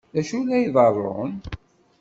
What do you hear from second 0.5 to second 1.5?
iḍerrun?